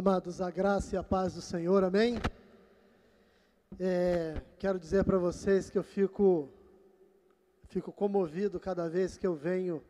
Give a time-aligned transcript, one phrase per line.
[0.00, 2.20] Amados, a graça e a paz do Senhor, amém?
[3.80, 6.48] É, quero dizer para vocês que eu fico,
[7.64, 9.84] fico comovido cada vez que eu venho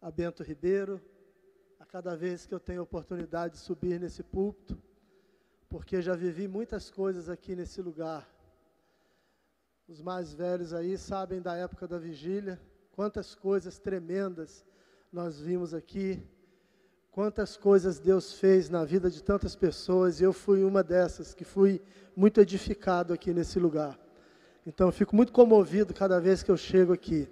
[0.00, 1.02] a Bento Ribeiro,
[1.80, 4.80] a cada vez que eu tenho oportunidade de subir nesse púlpito,
[5.68, 8.32] porque já vivi muitas coisas aqui nesse lugar.
[9.88, 12.60] Os mais velhos aí sabem da época da vigília,
[12.92, 14.64] quantas coisas tremendas
[15.12, 16.24] nós vimos aqui
[17.12, 21.44] Quantas coisas Deus fez na vida de tantas pessoas, e eu fui uma dessas que
[21.44, 21.78] fui
[22.16, 23.98] muito edificado aqui nesse lugar.
[24.66, 27.28] Então eu fico muito comovido cada vez que eu chego aqui.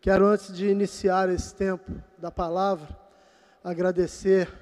[0.00, 1.88] Quero, antes de iniciar esse tempo
[2.18, 2.98] da palavra,
[3.62, 4.52] agradecer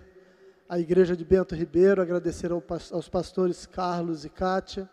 [0.69, 4.91] à Igreja de Bento Ribeiro, agradecer aos pastores Carlos e Kátia,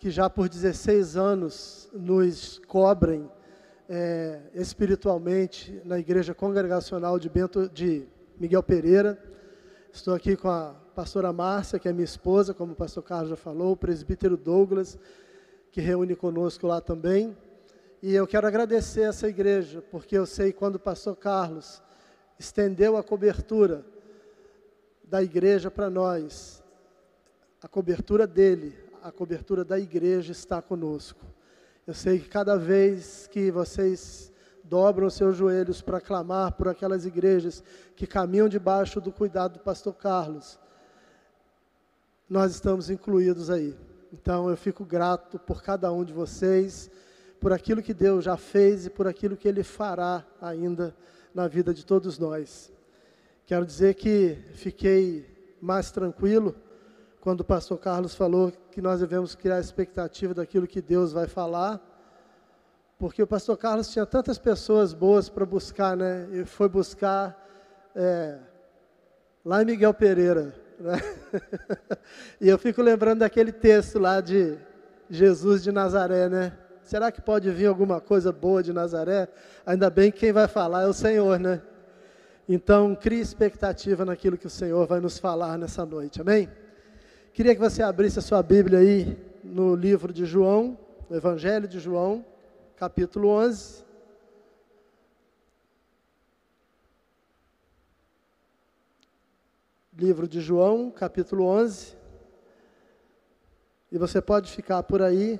[0.00, 3.30] que já por 16 anos nos cobrem
[3.88, 8.08] é, espiritualmente na Igreja Congregacional de Bento de
[8.40, 9.22] Miguel Pereira.
[9.92, 13.36] Estou aqui com a pastora Márcia, que é minha esposa, como o pastor Carlos já
[13.36, 14.98] falou, o presbítero Douglas,
[15.70, 17.36] que reúne conosco lá também.
[18.02, 21.82] E eu quero agradecer essa igreja, porque eu sei quando o pastor Carlos
[22.38, 23.84] estendeu a cobertura
[25.04, 26.62] da igreja para nós,
[27.62, 31.26] a cobertura dele, a cobertura da igreja está conosco.
[31.86, 34.32] Eu sei que cada vez que vocês
[34.70, 37.60] dobram seus joelhos para clamar por aquelas igrejas
[37.96, 40.60] que caminham debaixo do cuidado do pastor Carlos.
[42.28, 43.76] Nós estamos incluídos aí.
[44.12, 46.88] Então eu fico grato por cada um de vocês,
[47.40, 50.94] por aquilo que Deus já fez e por aquilo que Ele fará ainda
[51.34, 52.72] na vida de todos nós.
[53.46, 56.54] Quero dizer que fiquei mais tranquilo
[57.20, 61.89] quando o pastor Carlos falou que nós devemos criar expectativa daquilo que Deus vai falar
[63.00, 66.28] porque o pastor Carlos tinha tantas pessoas boas para buscar, né?
[66.32, 67.34] E foi buscar
[67.96, 68.36] é,
[69.42, 70.54] lá em Miguel Pereira.
[70.78, 71.00] Né?
[72.38, 74.58] e eu fico lembrando daquele texto lá de
[75.08, 76.52] Jesus de Nazaré, né?
[76.82, 79.28] Será que pode vir alguma coisa boa de Nazaré?
[79.64, 81.62] Ainda bem que quem vai falar é o Senhor, né?
[82.46, 86.50] Então, crie expectativa naquilo que o Senhor vai nos falar nessa noite, amém?
[87.32, 90.76] Queria que você abrisse a sua Bíblia aí no livro de João,
[91.08, 92.26] no Evangelho de João
[92.80, 93.84] capítulo 11.
[99.92, 101.94] Livro de João, capítulo 11.
[103.92, 105.38] E você pode ficar por aí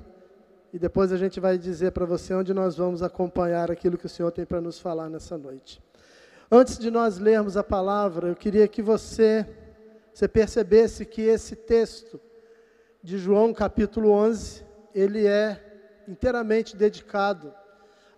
[0.70, 4.10] e depois a gente vai dizer para você onde nós vamos acompanhar aquilo que o
[4.10, 5.82] Senhor tem para nos falar nessa noite.
[6.52, 9.46] Antes de nós lermos a palavra, eu queria que você,
[10.12, 12.20] você percebesse que esse texto
[13.02, 14.62] de João capítulo 11,
[14.94, 15.69] ele é
[16.10, 17.54] inteiramente dedicado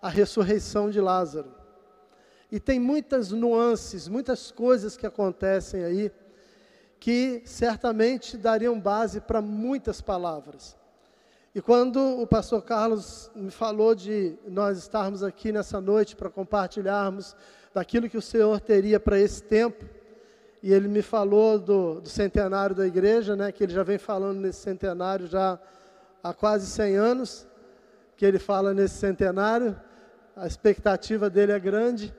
[0.01, 1.53] à ressurreição de Lázaro.
[2.51, 6.11] E tem muitas nuances, muitas coisas que acontecem aí,
[6.99, 10.77] que certamente dariam base para muitas palavras.
[11.55, 17.35] E quando o pastor Carlos me falou de nós estarmos aqui nessa noite para compartilharmos
[17.73, 19.85] daquilo que o Senhor teria para esse tempo,
[20.63, 24.39] e ele me falou do, do, centenário da igreja, né, que ele já vem falando
[24.39, 25.59] nesse centenário já
[26.23, 27.47] há quase 100 anos,
[28.15, 29.79] que ele fala nesse centenário,
[30.35, 32.13] a expectativa dele é grande.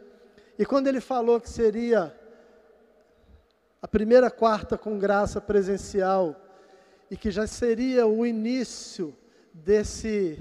[0.58, 2.14] E quando ele falou que seria
[3.82, 6.40] a primeira quarta com graça presencial
[7.10, 9.14] e que já seria o início
[9.52, 10.38] desse,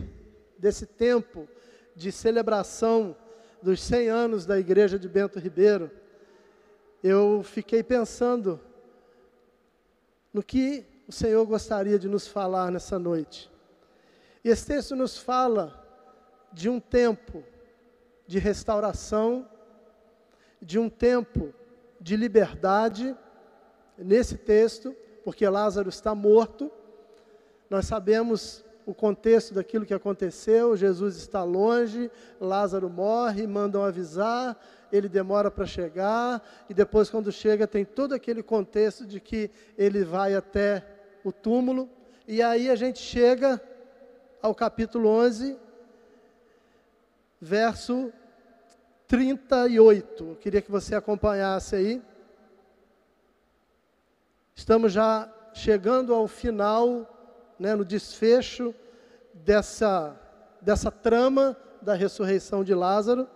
[0.58, 1.48] desse tempo
[1.96, 3.16] de celebração
[3.62, 5.92] dos 100 anos da igreja de Bento Ribeiro,
[7.04, 8.60] eu fiquei pensando
[10.34, 13.53] no que o Senhor gostaria de nos falar nessa noite.
[14.44, 15.82] E esse texto nos fala
[16.52, 17.44] de um tempo
[18.28, 19.48] de restauração,
[20.62, 21.54] de um tempo
[22.00, 23.16] de liberdade,
[23.98, 26.72] nesse texto, porque Lázaro está morto.
[27.70, 34.60] Nós sabemos o contexto daquilo que aconteceu, Jesus está longe, Lázaro morre, mandam avisar,
[34.92, 40.04] ele demora para chegar, e depois, quando chega, tem todo aquele contexto de que ele
[40.04, 40.86] vai até
[41.24, 41.90] o túmulo,
[42.28, 43.62] e aí a gente chega
[44.44, 45.58] ao capítulo 11,
[47.40, 48.12] verso
[49.08, 50.22] 38.
[50.22, 52.02] Eu queria que você acompanhasse aí.
[54.54, 57.10] Estamos já chegando ao final,
[57.58, 58.76] né, no desfecho
[59.34, 60.14] dessa,
[60.62, 63.30] dessa trama da ressurreição de Lázaro.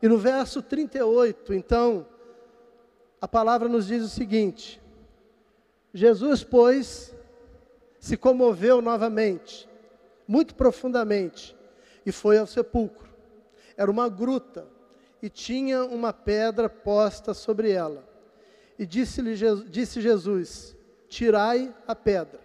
[0.00, 2.06] E no verso 38, então,
[3.20, 4.80] a palavra nos diz o seguinte:
[5.92, 7.12] Jesus, pois,
[7.98, 9.71] se comoveu novamente
[10.32, 11.54] muito profundamente
[12.06, 13.06] e foi ao sepulcro.
[13.76, 14.66] Era uma gruta
[15.20, 18.02] e tinha uma pedra posta sobre ela.
[18.78, 19.34] E disse-lhe
[19.68, 20.74] disse Jesus:
[21.06, 22.40] Tirai a pedra.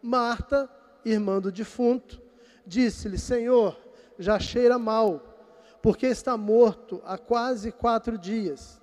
[0.00, 0.70] Marta,
[1.04, 2.22] irmã do defunto,
[2.64, 3.76] disse-lhe: Senhor,
[4.16, 5.20] já cheira mal,
[5.82, 8.80] porque está morto há quase quatro dias.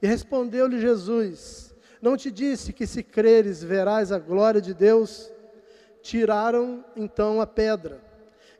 [0.00, 5.33] E respondeu-lhe Jesus: Não te disse que se creres verás a glória de Deus?
[6.04, 7.98] Tiraram então a pedra.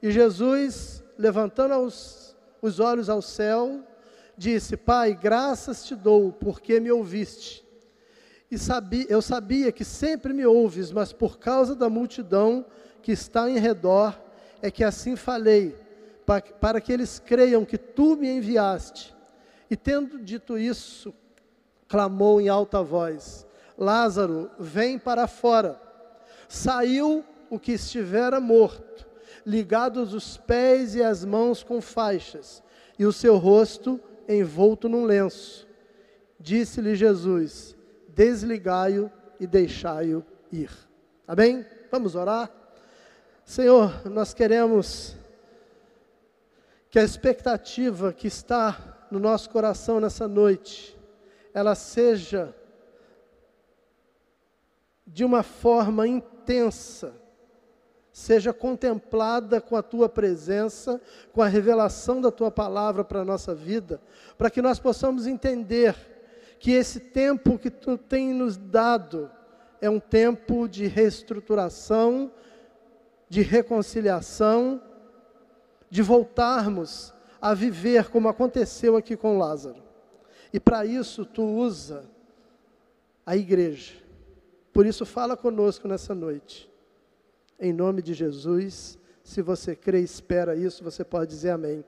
[0.02, 3.82] E Jesus, levantando os, os olhos ao céu,
[4.34, 7.62] disse: Pai, graças te dou, porque me ouviste.
[8.50, 12.64] E sabia, eu sabia que sempre me ouves, mas por causa da multidão
[13.02, 14.18] que está em redor,
[14.62, 15.76] é que assim falei,
[16.24, 19.14] para, para que eles creiam que tu me enviaste.
[19.70, 21.12] E tendo dito isso,
[21.86, 23.46] clamou em alta voz:
[23.76, 25.78] Lázaro, vem para fora.
[26.48, 27.22] Saiu
[27.54, 29.06] o que estivera morto,
[29.44, 32.62] ligados os pés e as mãos com faixas,
[32.98, 35.66] e o seu rosto envolto num lenço.
[36.38, 37.76] Disse-lhe Jesus:
[38.08, 40.70] Desligai-o e deixai-o ir.
[41.26, 41.64] Amém?
[41.90, 42.50] Vamos orar?
[43.44, 45.16] Senhor, nós queremos
[46.90, 50.96] que a expectativa que está no nosso coração nessa noite,
[51.52, 52.54] ela seja
[55.06, 57.14] de uma forma intensa,
[58.14, 61.00] seja contemplada com a tua presença,
[61.32, 64.00] com a revelação da tua palavra para a nossa vida,
[64.38, 65.96] para que nós possamos entender
[66.60, 69.28] que esse tempo que tu tem nos dado
[69.80, 72.30] é um tempo de reestruturação,
[73.28, 74.80] de reconciliação,
[75.90, 77.12] de voltarmos
[77.42, 79.82] a viver como aconteceu aqui com Lázaro.
[80.52, 82.04] E para isso tu usa
[83.26, 83.94] a igreja.
[84.72, 86.72] Por isso fala conosco nessa noite.
[87.64, 91.82] Em nome de Jesus, se você crê e espera isso, você pode dizer amém.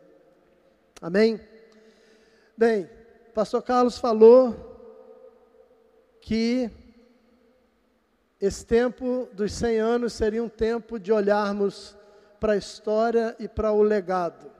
[1.03, 1.39] Amém?
[2.57, 2.89] Bem,
[3.35, 4.57] pastor Carlos falou
[6.19, 6.71] que
[8.41, 11.95] esse tempo dos 100 anos seria um tempo de olharmos
[12.41, 14.51] para a história e para o legado.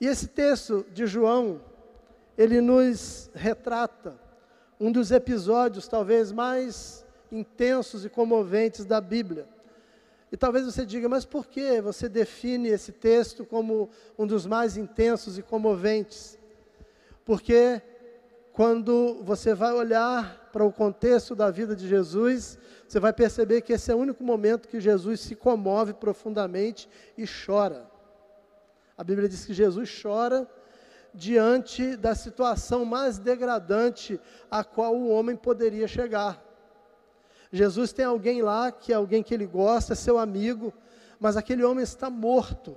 [0.00, 1.60] E esse texto de João,
[2.36, 4.18] ele nos retrata
[4.80, 9.46] um dos episódios talvez mais intensos e comoventes da Bíblia.
[10.32, 14.78] E talvez você diga, mas por que você define esse texto como um dos mais
[14.78, 16.38] intensos e comoventes?
[17.22, 17.82] Porque
[18.50, 22.58] quando você vai olhar para o contexto da vida de Jesus,
[22.88, 27.24] você vai perceber que esse é o único momento que Jesus se comove profundamente e
[27.26, 27.90] chora.
[28.96, 30.48] A Bíblia diz que Jesus chora
[31.12, 34.18] diante da situação mais degradante
[34.50, 36.42] a qual o homem poderia chegar.
[37.52, 40.72] Jesus tem alguém lá que é alguém que ele gosta, é seu amigo,
[41.20, 42.76] mas aquele homem está morto.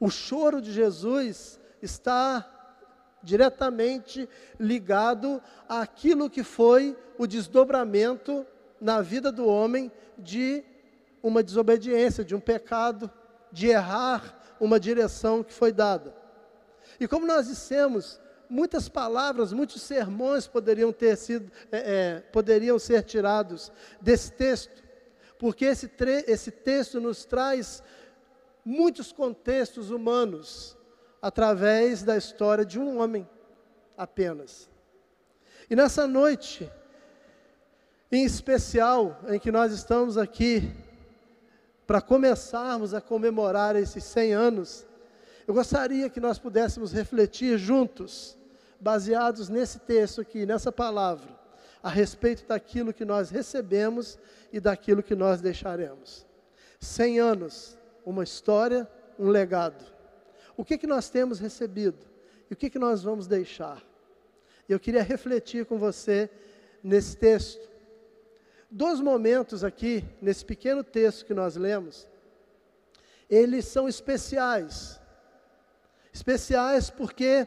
[0.00, 2.48] O choro de Jesus está
[3.22, 4.26] diretamente
[4.58, 8.46] ligado àquilo que foi o desdobramento
[8.80, 10.64] na vida do homem de
[11.22, 13.10] uma desobediência, de um pecado,
[13.52, 16.14] de errar uma direção que foi dada.
[16.98, 18.18] E como nós dissemos,
[18.50, 24.82] muitas palavras, muitos sermões poderiam ter sido, é, é, poderiam ser tirados desse texto,
[25.38, 25.90] porque esse,
[26.26, 27.82] esse texto nos traz
[28.64, 30.76] muitos contextos humanos
[31.22, 33.28] através da história de um homem
[33.96, 34.68] apenas.
[35.68, 36.70] E nessa noite,
[38.10, 40.74] em especial, em que nós estamos aqui
[41.86, 44.86] para começarmos a comemorar esses 100 anos,
[45.46, 48.39] eu gostaria que nós pudéssemos refletir juntos
[48.80, 51.28] baseados nesse texto aqui, nessa palavra,
[51.82, 54.18] a respeito daquilo que nós recebemos
[54.52, 56.26] e daquilo que nós deixaremos.
[56.78, 59.84] Cem anos, uma história, um legado.
[60.56, 61.98] O que, que nós temos recebido
[62.50, 63.82] e o que, que nós vamos deixar?
[64.68, 66.30] Eu queria refletir com você
[66.82, 67.68] nesse texto.
[68.70, 72.08] Dois momentos aqui, nesse pequeno texto que nós lemos,
[73.28, 75.00] eles são especiais.
[76.12, 77.46] Especiais porque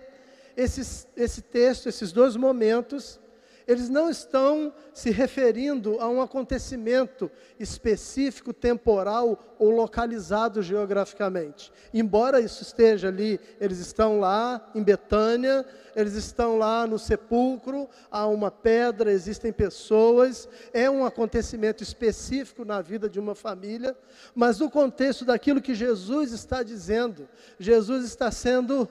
[0.55, 3.19] esses, esse texto, esses dois momentos,
[3.67, 11.71] eles não estão se referindo a um acontecimento específico, temporal ou localizado geograficamente.
[11.93, 18.27] Embora isso esteja ali, eles estão lá em Betânia, eles estão lá no sepulcro, há
[18.27, 23.95] uma pedra, existem pessoas, é um acontecimento específico na vida de uma família,
[24.35, 27.29] mas no contexto daquilo que Jesus está dizendo,
[27.59, 28.89] Jesus está sendo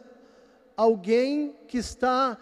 [0.77, 2.39] alguém que está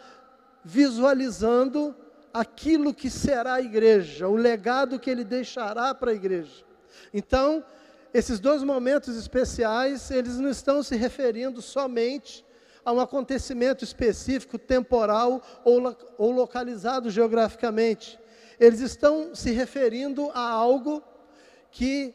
[0.64, 1.94] visualizando
[2.32, 6.64] aquilo que será a igreja, o legado que ele deixará para a igreja.
[7.12, 7.64] Então,
[8.12, 12.44] esses dois momentos especiais, eles não estão se referindo somente
[12.84, 18.18] a um acontecimento específico, temporal ou, ou localizado geograficamente.
[18.58, 21.02] Eles estão se referindo a algo
[21.70, 22.14] que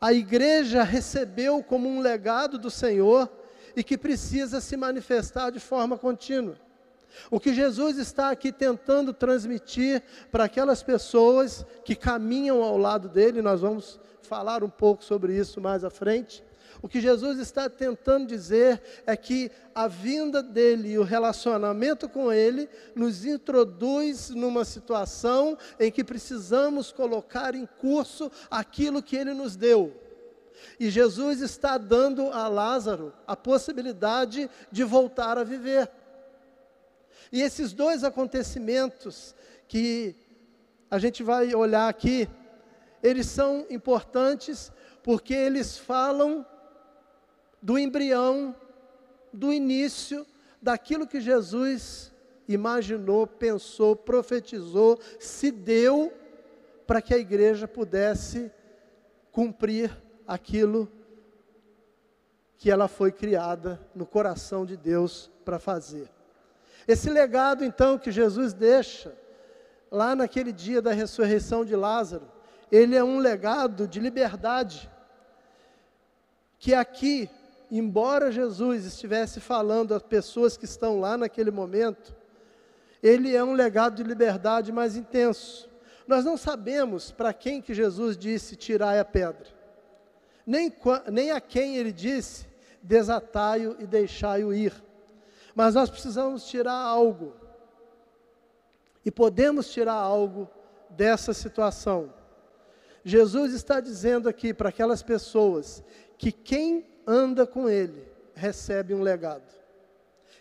[0.00, 3.30] a igreja recebeu como um legado do Senhor
[3.76, 6.56] e que precisa se manifestar de forma contínua.
[7.30, 13.42] O que Jesus está aqui tentando transmitir para aquelas pessoas que caminham ao lado dele,
[13.42, 16.42] nós vamos falar um pouco sobre isso mais à frente.
[16.80, 22.32] O que Jesus está tentando dizer é que a vinda dele e o relacionamento com
[22.32, 29.54] ele nos introduz numa situação em que precisamos colocar em curso aquilo que ele nos
[29.54, 30.01] deu.
[30.78, 35.90] E Jesus está dando a Lázaro a possibilidade de voltar a viver.
[37.30, 39.34] E esses dois acontecimentos
[39.66, 40.14] que
[40.90, 42.28] a gente vai olhar aqui,
[43.02, 44.70] eles são importantes
[45.02, 46.46] porque eles falam
[47.60, 48.54] do embrião,
[49.32, 50.26] do início,
[50.60, 52.12] daquilo que Jesus
[52.46, 56.12] imaginou, pensou, profetizou, se deu
[56.86, 58.50] para que a igreja pudesse
[59.30, 59.90] cumprir
[60.26, 60.90] aquilo
[62.56, 66.10] que ela foi criada no coração de Deus para fazer.
[66.86, 69.16] Esse legado, então, que Jesus deixa
[69.90, 72.30] lá naquele dia da ressurreição de Lázaro,
[72.70, 74.90] ele é um legado de liberdade,
[76.58, 77.28] que aqui
[77.74, 82.14] embora Jesus estivesse falando às pessoas que estão lá naquele momento,
[83.02, 85.70] ele é um legado de liberdade mais intenso.
[86.06, 89.46] Nós não sabemos para quem que Jesus disse tirai a pedra,
[90.46, 90.72] nem,
[91.10, 94.74] nem a quem ele disse desatai-o e deixai-o ir.
[95.54, 97.34] Mas nós precisamos tirar algo.
[99.04, 100.48] E podemos tirar algo
[100.90, 102.12] dessa situação.
[103.04, 105.82] Jesus está dizendo aqui para aquelas pessoas
[106.18, 109.50] que quem anda com Ele recebe um legado.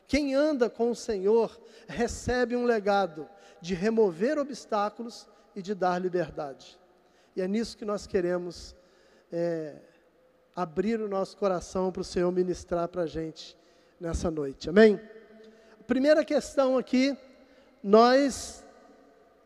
[0.07, 3.27] Quem anda com o Senhor recebe um legado
[3.59, 6.79] de remover obstáculos e de dar liberdade.
[7.35, 8.75] E é nisso que nós queremos
[9.31, 9.75] é,
[10.61, 13.57] abrir o nosso coração para o Senhor ministrar para a gente
[13.99, 14.69] nessa noite.
[14.69, 14.99] Amém?
[15.87, 17.17] Primeira questão aqui,
[17.83, 18.63] nós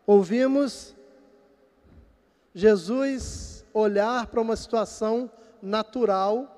[0.05, 0.95] ouvimos
[2.53, 5.29] Jesus olhar para uma situação
[5.61, 6.51] natural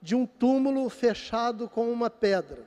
[0.00, 2.64] de um túmulo fechado com uma pedra.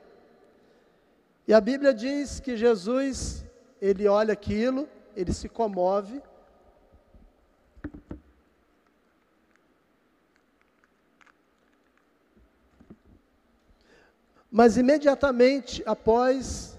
[1.48, 3.46] E a Bíblia diz que Jesus,
[3.82, 6.22] ele olha aquilo, ele se comove.
[14.52, 16.78] Mas imediatamente após,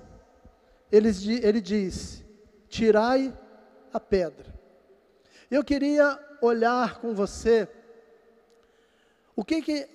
[0.91, 2.25] ele, diz:
[2.69, 3.33] Tirai
[3.93, 4.53] a pedra.
[5.51, 7.69] Eu queria olhar com você
[9.37, 9.89] o que, que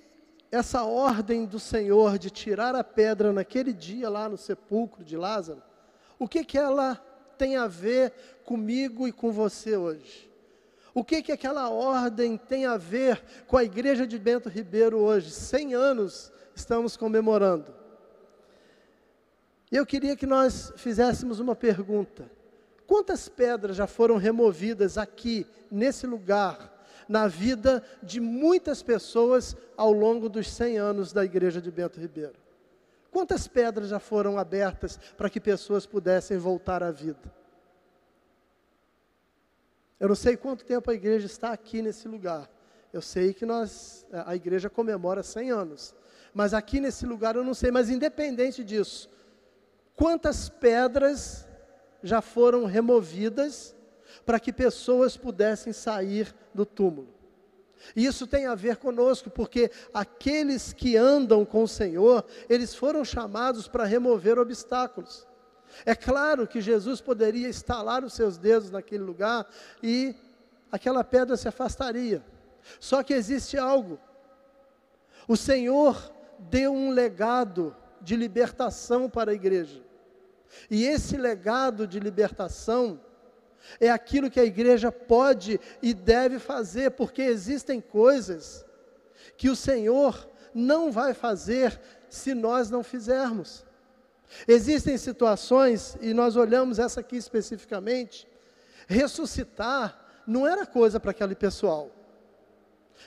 [0.50, 5.62] essa ordem do Senhor de tirar a pedra naquele dia lá no sepulcro de Lázaro,
[6.18, 6.96] o que que ela
[7.36, 8.12] tem a ver
[8.44, 10.30] comigo e com você hoje?
[10.94, 15.30] O que que aquela ordem tem a ver com a igreja de Bento Ribeiro hoje?
[15.30, 17.72] 100 anos estamos comemorando.
[19.70, 22.30] E eu queria que nós fizéssemos uma pergunta.
[22.86, 26.72] Quantas pedras já foram removidas aqui, nesse lugar,
[27.08, 32.34] na vida de muitas pessoas ao longo dos 100 anos da igreja de Bento Ribeiro.
[33.10, 37.32] Quantas pedras já foram abertas para que pessoas pudessem voltar à vida?
[39.98, 42.50] Eu não sei quanto tempo a igreja está aqui nesse lugar.
[42.92, 45.94] Eu sei que nós, a igreja comemora 100 anos.
[46.36, 49.08] Mas aqui nesse lugar eu não sei, mas independente disso,
[49.94, 51.48] quantas pedras
[52.02, 53.74] já foram removidas
[54.26, 57.08] para que pessoas pudessem sair do túmulo.
[57.96, 63.02] E isso tem a ver conosco, porque aqueles que andam com o Senhor, eles foram
[63.02, 65.26] chamados para remover obstáculos.
[65.86, 69.48] É claro que Jesus poderia estalar os seus dedos naquele lugar
[69.82, 70.14] e
[70.70, 72.22] aquela pedra se afastaria.
[72.78, 73.98] Só que existe algo.
[75.26, 79.82] O Senhor deu um legado de libertação para a igreja.
[80.70, 83.00] E esse legado de libertação
[83.80, 88.64] é aquilo que a igreja pode e deve fazer, porque existem coisas
[89.36, 93.64] que o Senhor não vai fazer se nós não fizermos.
[94.46, 98.26] Existem situações, e nós olhamos essa aqui especificamente,
[98.86, 101.90] ressuscitar não era coisa para aquele pessoal.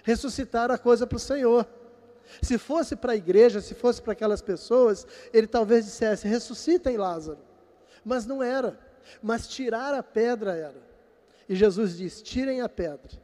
[0.03, 1.67] Ressuscitar era coisa para o Senhor.
[2.41, 7.39] Se fosse para a igreja, se fosse para aquelas pessoas, ele talvez dissesse: ressuscitem Lázaro.
[8.05, 8.79] Mas não era
[9.21, 10.89] mas tirar a pedra era.
[11.47, 13.17] E Jesus diz: tirem a pedra.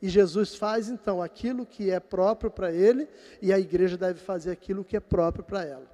[0.00, 3.08] E Jesus faz então aquilo que é próprio para ele,
[3.40, 5.86] e a igreja deve fazer aquilo que é próprio para ela.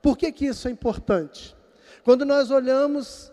[0.00, 1.54] Por que, que isso é importante?
[2.02, 3.30] Quando nós olhamos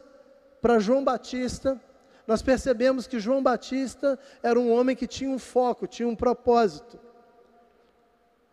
[0.61, 1.79] para João Batista,
[2.27, 6.99] nós percebemos que João Batista era um homem que tinha um foco, tinha um propósito.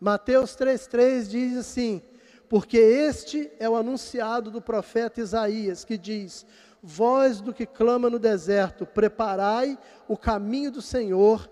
[0.05, 1.99] Mateus 3,3 diz assim:
[2.47, 6.45] Porque este é o anunciado do profeta Isaías, que diz:
[6.79, 9.75] Voz do que clama no deserto, preparai
[10.07, 11.49] o caminho do Senhor,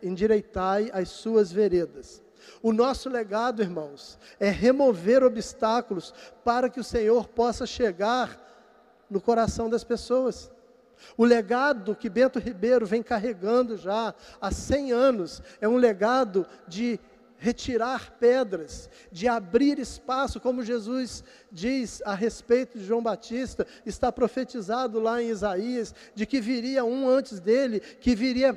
[0.00, 2.22] endireitai as suas veredas.
[2.62, 8.40] O nosso legado, irmãos, é remover obstáculos para que o Senhor possa chegar
[9.10, 10.48] no coração das pessoas.
[11.16, 17.00] O legado que Bento Ribeiro vem carregando já há 100 anos é um legado de
[17.38, 25.00] retirar pedras, de abrir espaço, como Jesus diz a respeito de João Batista, está profetizado
[25.00, 28.54] lá em Isaías, de que viria um antes dele, que viria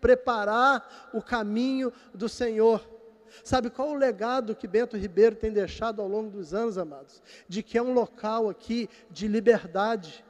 [0.00, 2.84] preparar o caminho do Senhor.
[3.44, 7.22] Sabe qual o legado que Bento Ribeiro tem deixado ao longo dos anos, amados?
[7.48, 10.24] De que é um local aqui de liberdade,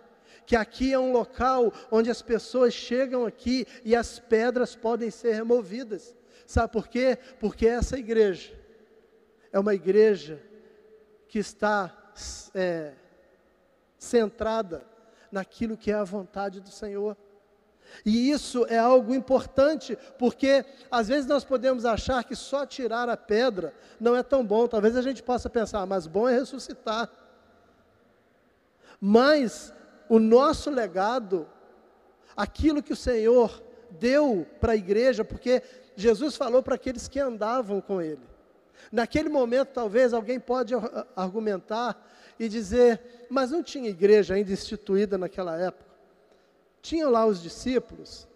[0.44, 5.34] que aqui é um local onde as pessoas chegam aqui e as pedras podem ser
[5.34, 6.14] removidas.
[6.46, 7.18] Sabe por quê?
[7.40, 8.56] Porque essa igreja
[9.52, 10.40] é uma igreja
[11.28, 12.14] que está
[12.54, 12.92] é,
[13.98, 14.86] centrada
[15.30, 17.16] naquilo que é a vontade do Senhor.
[18.04, 23.16] E isso é algo importante, porque às vezes nós podemos achar que só tirar a
[23.16, 24.66] pedra não é tão bom.
[24.66, 27.10] Talvez a gente possa pensar, ah, mas bom é ressuscitar.
[29.00, 29.72] Mas
[30.08, 31.48] o nosso legado,
[32.36, 35.62] aquilo que o Senhor deu para a igreja, porque
[35.96, 38.22] Jesus falou para aqueles que andavam com ele.
[38.92, 40.74] Naquele momento, talvez alguém pode
[41.16, 42.06] argumentar
[42.38, 45.90] e dizer, mas não tinha igreja ainda instituída naquela época.
[46.82, 48.28] Tinham lá os discípulos,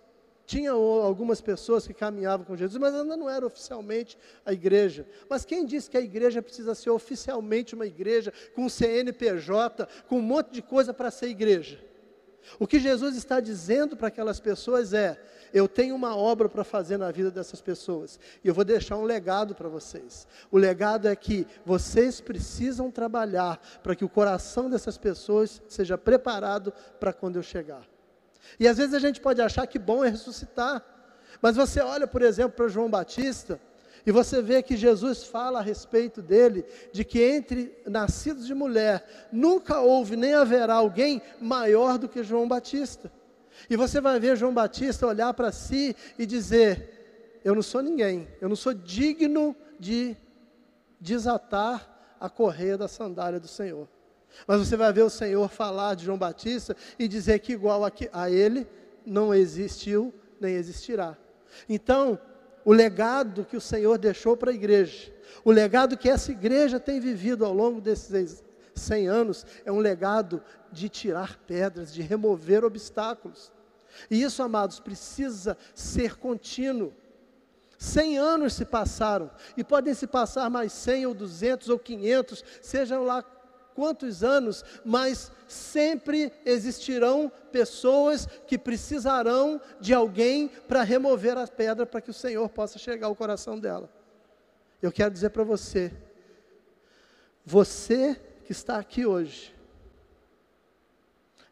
[0.47, 5.07] tinha algumas pessoas que caminhavam com Jesus, mas ainda não era oficialmente a igreja.
[5.29, 10.23] Mas quem disse que a igreja precisa ser oficialmente uma igreja, com CNPJ, com um
[10.23, 11.79] monte de coisa para ser igreja?
[12.59, 15.21] O que Jesus está dizendo para aquelas pessoas é:
[15.53, 19.05] eu tenho uma obra para fazer na vida dessas pessoas, e eu vou deixar um
[19.05, 20.27] legado para vocês.
[20.51, 26.73] O legado é que vocês precisam trabalhar para que o coração dessas pessoas seja preparado
[26.99, 27.87] para quando eu chegar.
[28.59, 30.85] E às vezes a gente pode achar que bom é ressuscitar,
[31.41, 33.61] mas você olha, por exemplo, para João Batista,
[34.07, 39.29] e você vê que Jesus fala a respeito dele, de que entre nascidos de mulher,
[39.31, 43.13] nunca houve nem haverá alguém maior do que João Batista.
[43.69, 48.29] E você vai ver João Batista olhar para si e dizer: Eu não sou ninguém,
[48.41, 50.17] eu não sou digno de
[50.99, 53.89] desatar a correia da sandália do Senhor.
[54.47, 58.31] Mas você vai ver o Senhor falar de João Batista e dizer que igual a,
[58.31, 58.67] ele
[59.05, 61.17] não existiu nem existirá.
[61.69, 62.19] Então,
[62.65, 65.13] o legado que o Senhor deixou para a igreja,
[65.45, 68.43] o legado que essa igreja tem vivido ao longo desses
[68.75, 70.43] 100 anos, é um legado
[70.73, 73.53] de tirar pedras, de remover obstáculos.
[74.11, 76.93] E isso, amados, precisa ser contínuo.
[77.79, 83.05] 100 anos se passaram, e podem se passar mais 100 ou 200 ou 500, sejam
[83.05, 83.25] lá
[83.81, 92.03] quantos anos, mas sempre existirão pessoas que precisarão de alguém para remover a pedra para
[92.03, 93.89] que o Senhor possa chegar ao coração dela.
[94.83, 95.91] Eu quero dizer para você,
[97.43, 99.57] você que está aqui hoje,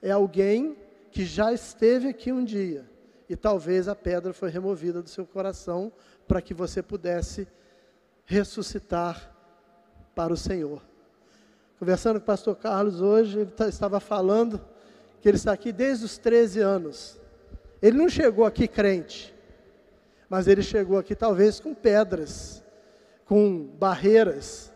[0.03, 0.77] é alguém
[1.11, 2.87] que já esteve aqui um dia
[3.27, 5.91] e talvez a pedra foi removida do seu coração
[6.27, 7.49] para que você pudesse
[8.27, 9.35] ressuscitar
[10.15, 10.88] para o Senhor.
[11.79, 14.61] Conversando com o pastor Carlos hoje, ele estava falando
[15.21, 17.21] que ele está aqui desde os 13 anos.
[17.81, 19.33] Ele não chegou aqui crente,
[20.29, 22.65] mas ele chegou aqui talvez com pedras,
[23.25, 24.73] com barreiras.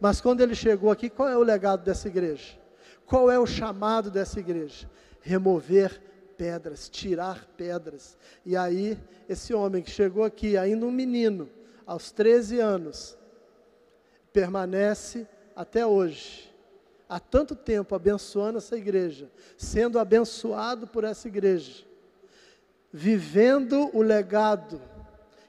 [0.00, 2.56] Mas quando ele chegou aqui, qual é o legado dessa igreja?
[3.04, 4.88] Qual é o chamado dessa igreja?
[5.20, 6.00] Remover
[6.36, 8.16] pedras, tirar pedras.
[8.46, 8.96] E aí,
[9.28, 11.50] esse homem que chegou aqui, ainda um menino,
[11.84, 13.18] aos 13 anos,
[14.32, 16.52] permanece até hoje,
[17.08, 21.84] há tanto tempo abençoando essa igreja, sendo abençoado por essa igreja,
[22.92, 24.80] vivendo o legado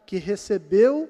[0.06, 1.10] que recebeu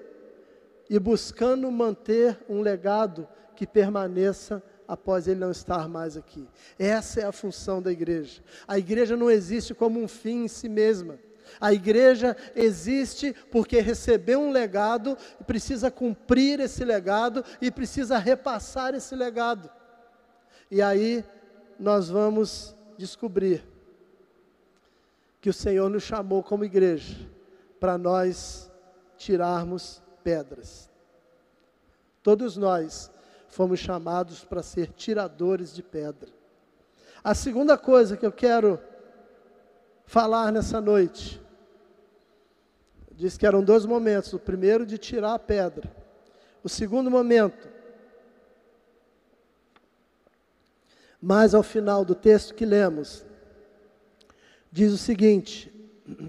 [0.90, 6.48] e buscando manter um legado que permaneça após ele não estar mais aqui.
[6.78, 8.42] Essa é a função da igreja.
[8.68, 11.18] A igreja não existe como um fim em si mesma.
[11.60, 18.94] A igreja existe porque recebeu um legado e precisa cumprir esse legado e precisa repassar
[18.94, 19.70] esse legado.
[20.70, 21.24] E aí
[21.80, 23.64] nós vamos descobrir
[25.42, 27.16] que o Senhor nos chamou como igreja
[27.80, 28.72] para nós
[29.18, 30.90] tirarmos pedras.
[32.24, 33.12] Todos nós
[33.48, 36.30] fomos chamados para ser tiradores de pedra.
[37.24, 38.80] A segunda coisa que eu quero
[40.06, 41.42] falar nessa noite,
[43.12, 45.92] diz que eram dois momentos: o primeiro de tirar a pedra,
[46.64, 47.68] o segundo momento,
[51.22, 53.26] mas ao final do texto que lemos,
[54.72, 55.74] diz o seguinte,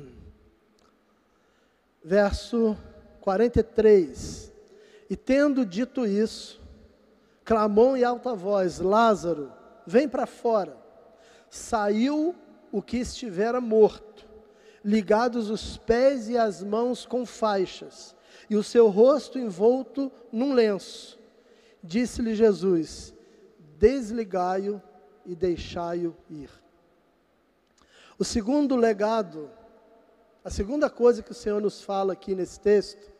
[2.02, 2.76] verso
[3.20, 4.52] 43:
[5.10, 6.60] E tendo dito isso,
[7.44, 9.52] clamou em alta voz: Lázaro,
[9.86, 10.76] vem para fora.
[11.48, 12.34] Saiu
[12.72, 14.26] o que estivera morto,
[14.84, 18.14] ligados os pés e as mãos com faixas,
[18.48, 21.18] e o seu rosto envolto num lenço.
[21.82, 23.14] Disse-lhe Jesus:
[23.78, 24.80] Desligai-o
[25.24, 26.50] e deixai-o ir.
[28.18, 29.50] O segundo legado,
[30.44, 33.12] a segunda coisa que o Senhor nos fala aqui nesse texto,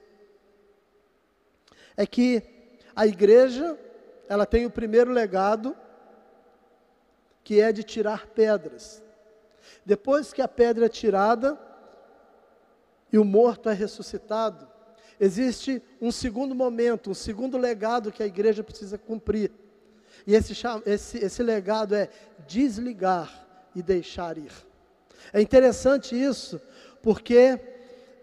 [1.96, 2.42] é que
[2.94, 3.78] a igreja
[4.28, 5.76] ela tem o primeiro legado,
[7.44, 9.02] que é de tirar pedras.
[9.85, 11.59] Depois que a pedra é tirada
[13.12, 14.68] e o morto é ressuscitado,
[15.18, 19.52] existe um segundo momento, um segundo legado que a igreja precisa cumprir.
[20.26, 22.09] E esse, esse, esse legado é
[22.46, 24.52] desligar e deixar ir.
[25.33, 26.61] É interessante isso,
[27.02, 27.61] porque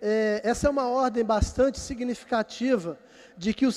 [0.01, 2.99] é, essa é uma ordem bastante significativa
[3.37, 3.71] de que o,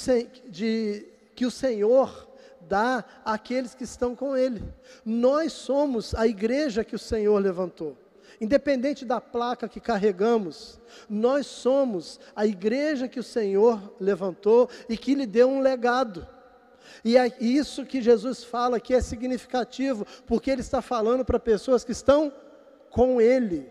[0.48, 2.25] de, que o Senhor
[2.68, 4.62] dá àqueles que estão com Ele.
[5.04, 7.96] Nós somos a igreja que o Senhor levantou.
[8.40, 15.14] Independente da placa que carregamos, nós somos a igreja que o Senhor levantou e que
[15.14, 16.26] lhe deu um legado.
[17.04, 21.82] E é isso que Jesus fala que é significativo, porque ele está falando para pessoas
[21.82, 22.32] que estão
[22.90, 23.68] com ele.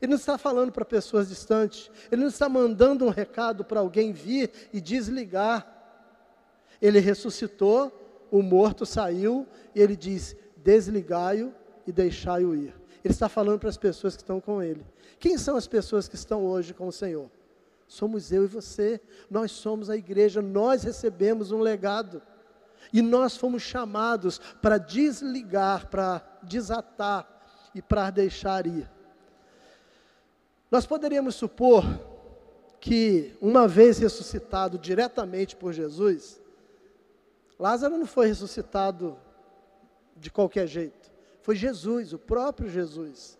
[0.00, 4.12] Ele não está falando para pessoas distantes, ele não está mandando um recado para alguém
[4.12, 5.72] vir e desligar
[6.82, 8.01] ele ressuscitou,
[8.32, 11.54] o morto saiu e ele diz: desligai-o
[11.86, 12.74] e deixai-o ir.
[13.04, 14.84] Ele está falando para as pessoas que estão com ele.
[15.18, 17.30] Quem são as pessoas que estão hoje com o Senhor?
[17.86, 19.00] Somos eu e você.
[19.30, 22.22] Nós somos a igreja, nós recebemos um legado.
[22.92, 27.28] E nós fomos chamados para desligar, para desatar
[27.74, 28.90] e para deixar ir.
[30.70, 31.84] Nós poderíamos supor
[32.80, 36.41] que, uma vez ressuscitado diretamente por Jesus,
[37.62, 39.16] Lázaro não foi ressuscitado
[40.16, 41.12] de qualquer jeito.
[41.42, 43.38] Foi Jesus, o próprio Jesus,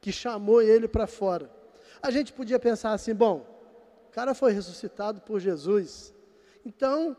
[0.00, 1.50] que chamou ele para fora.
[2.02, 3.46] A gente podia pensar assim: bom,
[4.08, 6.14] o cara foi ressuscitado por Jesus,
[6.64, 7.14] então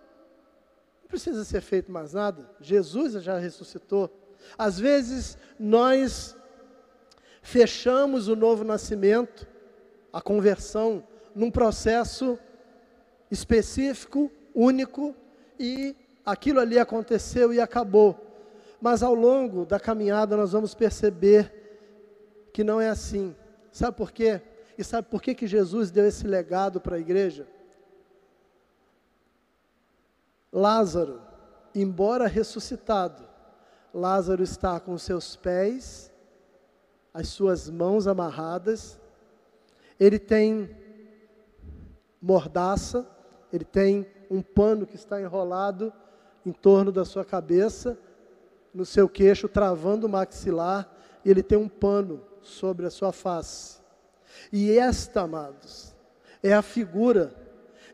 [1.01, 2.49] não precisa ser feito mais nada.
[2.59, 4.09] Jesus já ressuscitou.
[4.57, 6.35] Às vezes nós
[7.43, 9.45] fechamos o novo nascimento,
[10.11, 12.39] a conversão, num processo
[13.29, 15.15] específico, único
[15.59, 18.27] e aquilo ali aconteceu e acabou.
[18.79, 23.35] Mas ao longo da caminhada nós vamos perceber que não é assim.
[23.71, 24.41] Sabe por quê?
[24.77, 27.47] E sabe por que, que Jesus deu esse legado para a igreja?
[30.51, 31.21] Lázaro,
[31.73, 33.27] embora ressuscitado,
[33.93, 36.11] Lázaro está com seus pés,
[37.13, 38.99] as suas mãos amarradas,
[39.99, 40.75] ele tem
[42.21, 43.07] mordaça,
[43.51, 45.93] ele tem um pano que está enrolado
[46.45, 47.97] em torno da sua cabeça,
[48.73, 50.91] no seu queixo, travando o maxilar,
[51.23, 53.79] e ele tem um pano sobre a sua face.
[54.51, 55.93] E esta, amados,
[56.41, 57.35] é a figura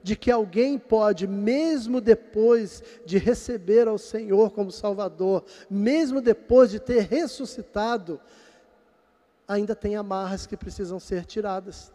[0.01, 6.79] de que alguém pode, mesmo depois de receber ao Senhor como Salvador, mesmo depois de
[6.79, 8.19] ter ressuscitado,
[9.47, 11.91] ainda tem amarras que precisam ser tiradas.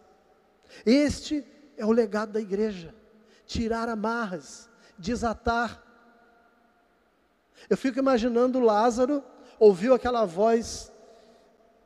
[0.85, 1.45] Este
[1.77, 2.93] é o legado da igreja:
[3.45, 5.82] tirar amarras, desatar
[7.69, 9.23] eu fico imaginando Lázaro,
[9.59, 10.91] ouviu aquela voz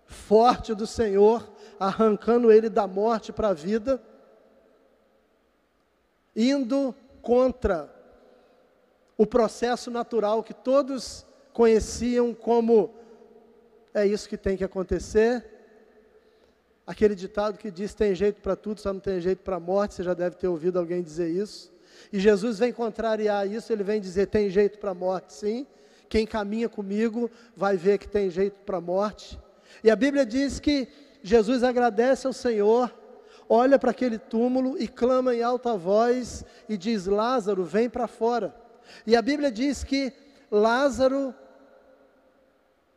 [0.06, 1.48] forte do Senhor,
[1.80, 4.02] arrancando ele da morte para a vida,
[6.36, 7.94] indo contra
[9.18, 12.94] o processo natural que todos conheciam como
[13.94, 15.46] é isso que tem que acontecer.
[16.86, 19.96] Aquele ditado que diz tem jeito para tudo, só não tem jeito para a morte,
[19.96, 21.74] você já deve ter ouvido alguém dizer isso.
[22.12, 25.68] E Jesus vem contrariar isso, ele vem dizer: tem jeito para a morte, sim.
[26.10, 29.40] Quem caminha comigo vai ver que tem jeito para a morte.
[29.84, 30.88] E a Bíblia diz que
[31.22, 32.94] Jesus agradece ao Senhor,
[33.50, 38.56] olha para aquele túmulo e clama em alta voz e diz: Lázaro, vem para fora.
[39.06, 40.14] E a Bíblia diz que
[40.50, 41.36] Lázaro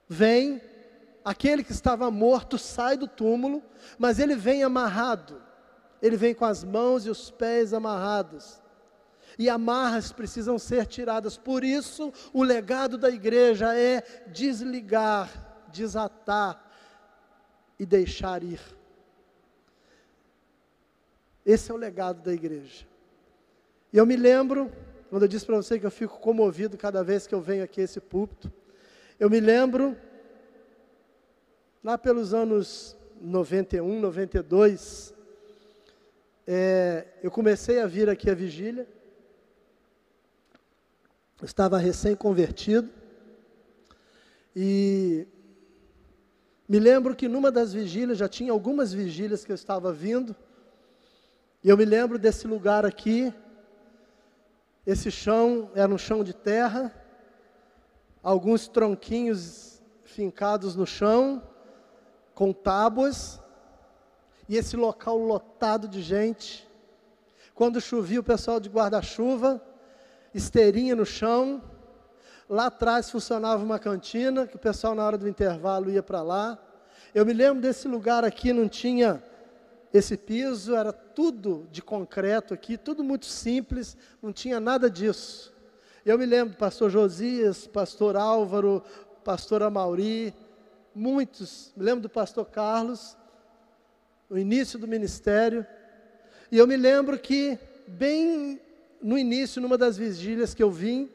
[0.09, 0.61] vem,
[1.25, 3.63] aquele que estava morto sai do túmulo,
[3.99, 5.43] mas ele vem amarrado,
[6.01, 8.60] ele vem com as mãos e os pés amarrados.
[9.41, 11.39] E amarras precisam ser tiradas.
[11.39, 16.63] Por isso, o legado da igreja é desligar, desatar
[17.79, 18.61] e deixar ir.
[21.43, 22.87] Esse é o legado da igreja.
[23.91, 24.71] E eu me lembro,
[25.09, 27.81] quando eu disse para você que eu fico comovido cada vez que eu venho aqui
[27.81, 28.53] a esse púlpito,
[29.19, 29.97] eu me lembro,
[31.83, 35.15] lá pelos anos 91, 92,
[36.47, 38.87] é, eu comecei a vir aqui à vigília,
[41.47, 42.89] estava recém-convertido,
[44.55, 45.27] e
[46.69, 50.37] me lembro que numa das vigílias, já tinha algumas vigílias que eu estava vindo,
[51.63, 53.33] e eu me lembro desse lugar aqui,
[54.87, 56.95] esse chão era um chão de terra,
[58.23, 61.43] alguns tronquinhos fincados no chão,
[62.35, 63.41] com tábuas,
[64.49, 66.69] e esse local lotado de gente.
[67.55, 69.63] Quando chovia, o pessoal de guarda-chuva
[70.35, 71.63] esteirinha no chão.
[72.49, 76.59] Lá atrás funcionava uma cantina, que o pessoal na hora do intervalo ia para lá.
[77.15, 79.23] Eu me lembro desse lugar aqui, não tinha
[79.93, 85.53] esse piso, era tudo de concreto aqui, tudo muito simples, não tinha nada disso.
[86.05, 88.83] Eu me lembro do pastor Josias, pastor Álvaro,
[89.25, 90.35] pastor Amauri,
[90.95, 93.17] muitos, me lembro do pastor Carlos,
[94.29, 95.67] no início do ministério,
[96.51, 98.61] e eu me lembro que, bem
[99.03, 101.11] no início, numa das vigílias que eu vim,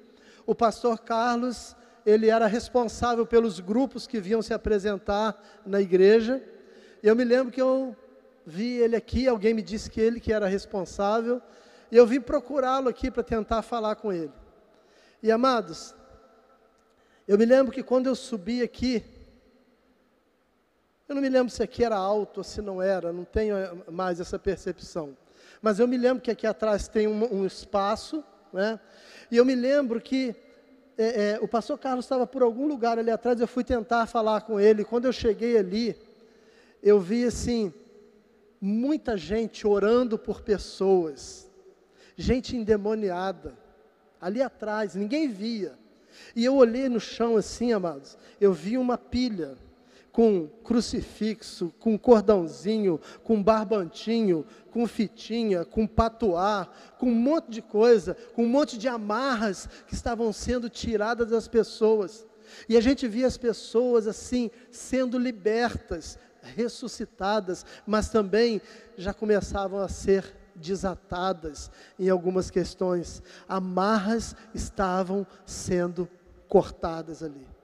[0.45, 6.41] o pastor Carlos, ele era responsável pelos grupos que vinham se apresentar na igreja.
[7.01, 7.95] Eu me lembro que eu
[8.45, 11.41] vi ele aqui, alguém me disse que ele que era responsável,
[11.91, 14.31] e eu vim procurá-lo aqui para tentar falar com ele.
[15.21, 15.95] E amados,
[17.27, 19.03] eu me lembro que quando eu subi aqui,
[21.07, 23.55] eu não me lembro se aqui era alto ou se não era, não tenho
[23.91, 25.15] mais essa percepção.
[25.65, 28.23] Mas eu me lembro que aqui atrás tem um, um espaço,
[28.53, 28.79] né?
[29.31, 30.35] E eu me lembro que
[30.95, 34.41] é, é, o pastor Carlos estava por algum lugar ali atrás, eu fui tentar falar
[34.41, 34.85] com ele.
[34.85, 35.99] Quando eu cheguei ali,
[36.83, 37.73] eu vi assim,
[38.61, 41.49] muita gente orando por pessoas,
[42.15, 43.57] gente endemoniada,
[44.21, 45.73] ali atrás, ninguém via.
[46.35, 49.57] E eu olhei no chão assim, amados, eu vi uma pilha
[50.15, 58.15] com crucifixo, com cordãozinho, com barbantinho, com fitinha, com patuá, com um monte de coisa,
[58.33, 62.25] com um monte de amarras que estavam sendo tiradas das pessoas.
[62.69, 68.61] E a gente via as pessoas assim, sendo libertas, ressuscitadas, mas também
[68.95, 73.21] já começavam a ser desatadas em algumas questões.
[73.49, 76.07] Amarras estavam sendo
[76.47, 77.54] cortadas ali.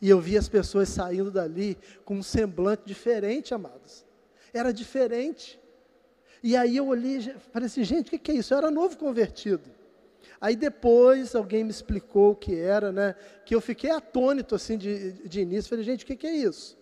[0.00, 4.04] E eu vi as pessoas saindo dali com um semblante diferente, amados.
[4.52, 5.60] Era diferente.
[6.42, 8.54] E aí eu olhei e falei assim, gente, o que, é isso?
[8.54, 9.68] Eu era novo convertido.
[10.40, 13.16] Aí depois alguém me explicou o que era, né?
[13.44, 15.68] Que eu fiquei atônito assim de, de início.
[15.68, 16.78] Falei, gente, o que, que é isso?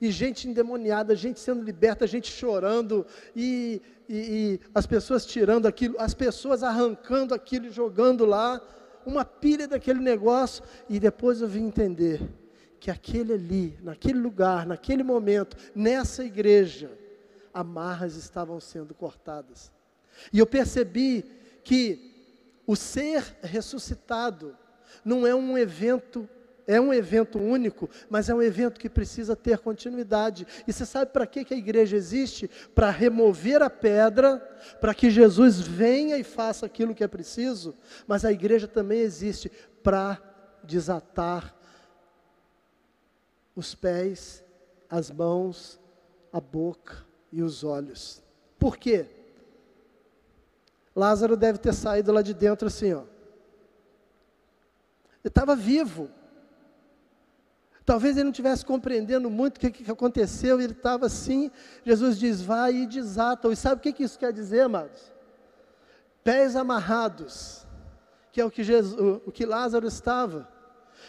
[0.00, 5.94] E gente endemoniada, gente sendo liberta, gente chorando, e, e, e as pessoas tirando aquilo,
[5.98, 8.60] as pessoas arrancando aquilo e jogando lá,
[9.06, 12.20] uma pilha daquele negócio, e depois eu vim entender
[12.78, 16.90] que aquele ali, naquele lugar, naquele momento, nessa igreja,
[17.52, 19.72] amarras estavam sendo cortadas.
[20.32, 21.24] E eu percebi
[21.64, 24.56] que o ser ressuscitado
[25.04, 26.28] não é um evento
[26.66, 30.46] é um evento único, mas é um evento que precisa ter continuidade.
[30.66, 32.50] E você sabe para que, que a igreja existe?
[32.74, 34.38] Para remover a pedra,
[34.80, 37.74] para que Jesus venha e faça aquilo que é preciso,
[38.06, 40.20] mas a igreja também existe para
[40.64, 41.55] desatar
[43.56, 44.44] os pés,
[44.88, 45.80] as mãos,
[46.30, 48.22] a boca e os olhos.
[48.58, 49.06] Por quê?
[50.94, 53.00] Lázaro deve ter saído lá de dentro assim, ó.
[55.24, 56.10] Ele estava vivo.
[57.84, 61.50] Talvez ele não estivesse compreendendo muito o que, que aconteceu, ele estava assim.
[61.84, 63.48] Jesus diz: vai e desata.
[63.48, 65.12] E sabe o que, que isso quer dizer, amados?
[66.22, 67.66] Pés amarrados,
[68.32, 70.48] que é o que, Jesus, o que Lázaro estava.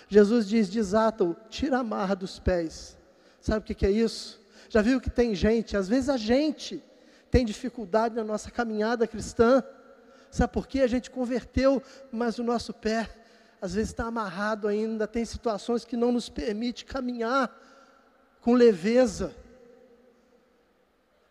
[0.08, 2.98] Jesus diz: desata-o, tira a marra dos pés.
[3.42, 4.42] Sabe o que, que é isso?
[4.70, 6.84] Já viu que tem gente, às vezes a gente
[7.32, 9.64] tem dificuldade na nossa caminhada cristã.
[10.30, 10.82] Sabe por quê?
[10.82, 13.10] A gente converteu, mas o nosso pé
[13.62, 17.56] às vezes está amarrado ainda, tem situações que não nos permite caminhar
[18.42, 19.36] com leveza.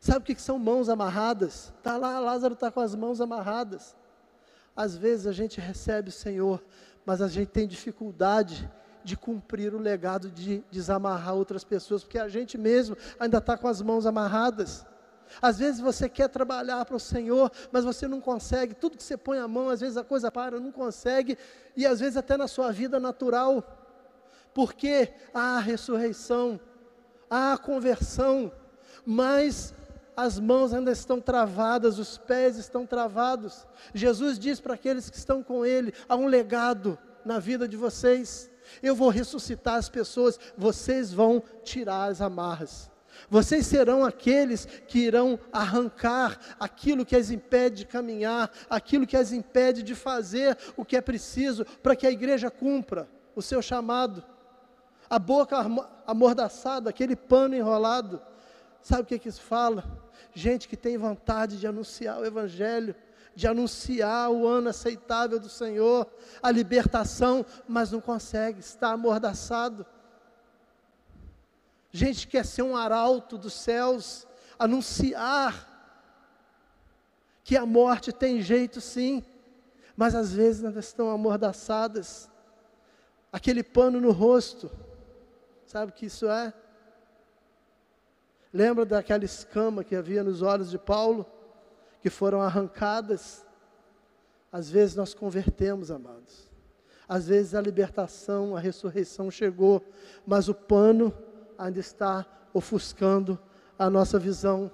[0.01, 1.73] Sabe o que, que são mãos amarradas?
[1.79, 3.97] Está lá, Lázaro está com as mãos amarradas.
[4.75, 6.63] Às vezes a gente recebe o Senhor,
[7.07, 8.69] mas a gente tem dificuldade
[9.05, 13.69] de cumprir o legado de desamarrar outras pessoas, porque a gente mesmo ainda está com
[13.69, 14.85] as mãos amarradas.
[15.41, 18.75] Às vezes você quer trabalhar para o Senhor, mas você não consegue.
[18.75, 21.39] Tudo que você põe a mão, às vezes a coisa para, não consegue.
[21.77, 23.65] E às vezes até na sua vida natural.
[24.53, 26.59] Porque há ressurreição,
[27.31, 28.51] há conversão,
[29.05, 29.75] mas
[30.17, 33.67] as mãos ainda estão travadas, os pés estão travados.
[33.93, 38.51] Jesus diz para aqueles que estão com Ele: há um legado na vida de vocês.
[38.83, 42.91] Eu vou ressuscitar as pessoas, vocês vão tirar as amarras.
[43.31, 49.33] Vocês serão aqueles que irão arrancar aquilo que as impede de caminhar, aquilo que as
[49.33, 54.23] impede de fazer o que é preciso para que a igreja cumpra o seu chamado.
[55.09, 55.57] A boca
[56.07, 58.21] amordaçada, aquele pano enrolado.
[58.83, 60.06] Sabe o que, que isso fala?
[60.37, 62.95] Gente que tem vontade de anunciar o Evangelho,
[63.35, 66.07] de anunciar o ano aceitável do Senhor,
[66.43, 69.87] a libertação, mas não consegue, está amordaçado.
[71.91, 74.27] Gente que quer ser um arauto dos céus,
[74.59, 75.73] anunciar
[77.43, 79.25] que a morte tem jeito sim,
[79.97, 82.29] mas às vezes ainda estão amordaçadas.
[83.33, 84.71] Aquele pano no rosto,
[85.65, 86.53] sabe o que isso é?
[88.53, 91.27] Lembra daquela escama que havia nos olhos de Paulo,
[92.01, 93.45] que foram arrancadas?
[94.51, 96.49] Às vezes nós convertemos, amados.
[97.09, 99.85] Às vezes a libertação, a ressurreição chegou,
[100.27, 101.13] mas o pano
[101.59, 103.39] ainda está ofuscando
[103.79, 104.71] a nossa visão.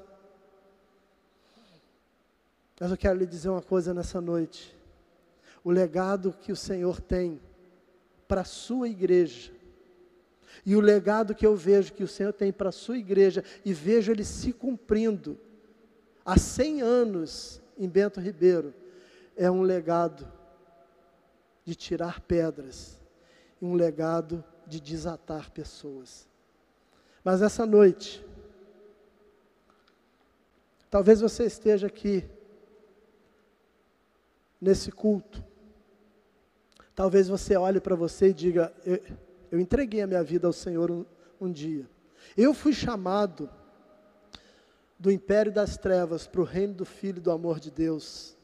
[2.81, 4.77] Mas eu quero lhe dizer uma coisa nessa noite.
[5.63, 7.41] O legado que o Senhor tem
[8.27, 9.53] para a sua igreja,
[10.65, 13.73] e o legado que eu vejo que o Senhor tem para a sua igreja, e
[13.73, 15.39] vejo ele se cumprindo
[16.25, 18.75] há 100 anos em Bento Ribeiro,
[19.37, 20.31] é um legado
[21.65, 23.01] de tirar pedras,
[23.61, 26.29] e um legado de desatar pessoas.
[27.25, 28.25] Mas essa noite,
[30.91, 32.25] talvez você esteja aqui,
[34.61, 35.45] nesse culto,
[36.95, 38.73] talvez você olhe para você e diga:
[39.53, 41.05] eu, entreguei a minha vida ao Senhor um,
[41.41, 41.89] um dia.
[42.37, 43.49] Eu fui chamado
[44.99, 48.37] do império das trevas para o reino do Filho do amor de Deus.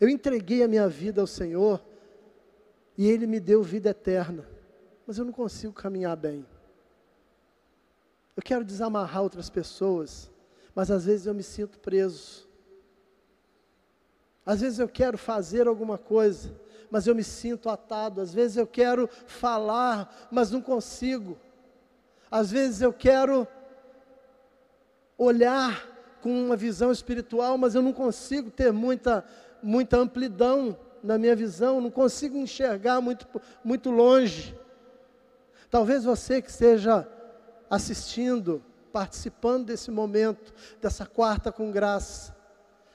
[0.00, 1.84] Eu entreguei a minha vida ao Senhor
[2.96, 4.48] e Ele me deu vida eterna,
[5.06, 6.46] mas eu não consigo caminhar bem.
[8.36, 10.30] Eu quero desamarrar outras pessoas,
[10.74, 12.46] mas às vezes eu me sinto preso.
[14.44, 16.54] Às vezes eu quero fazer alguma coisa,
[16.90, 18.20] mas eu me sinto atado.
[18.20, 21.38] Às vezes eu quero falar, mas não consigo.
[22.30, 23.46] Às vezes eu quero
[25.18, 25.86] olhar
[26.20, 29.24] com uma visão espiritual, mas eu não consigo ter muita,
[29.62, 33.26] muita amplidão na minha visão, não consigo enxergar muito,
[33.62, 34.58] muito longe.
[35.70, 37.06] Talvez você que seja
[37.70, 42.34] assistindo, participando desse momento, dessa quarta com graça,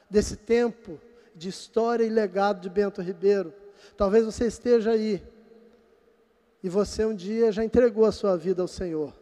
[0.09, 0.99] desse tempo
[1.35, 3.53] de história e legado de Bento Ribeiro.
[3.97, 5.23] Talvez você esteja aí
[6.63, 9.13] e você um dia já entregou a sua vida ao Senhor.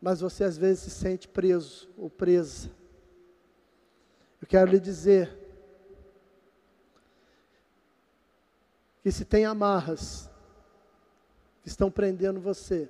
[0.00, 2.70] Mas você às vezes se sente preso ou presa.
[4.40, 5.38] Eu quero lhe dizer
[9.02, 10.30] que se tem amarras
[11.62, 12.88] que estão prendendo você,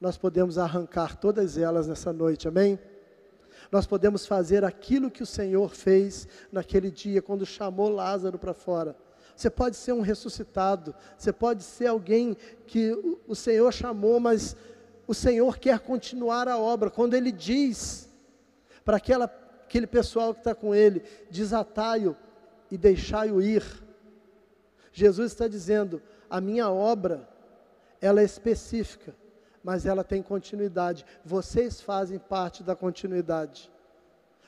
[0.00, 2.78] nós podemos arrancar todas elas nessa noite, amém?
[3.70, 8.96] Nós podemos fazer aquilo que o Senhor fez naquele dia, quando chamou Lázaro para fora.
[9.34, 12.92] Você pode ser um ressuscitado, você pode ser alguém que
[13.26, 14.56] o Senhor chamou, mas
[15.06, 16.90] o Senhor quer continuar a obra.
[16.90, 18.08] Quando Ele diz
[18.84, 22.16] para aquele pessoal que está com Ele: desatai-o
[22.70, 23.62] e deixai-o ir.
[24.90, 26.00] Jesus está dizendo:
[26.30, 27.28] a minha obra,
[28.00, 29.14] ela é específica,
[29.66, 31.04] mas ela tem continuidade.
[31.24, 33.68] Vocês fazem parte da continuidade.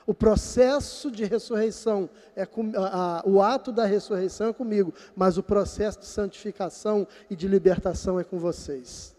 [0.07, 5.37] O processo de ressurreição é com, a, a, o ato da ressurreição é comigo, mas
[5.37, 9.13] o processo de santificação e de libertação é com vocês.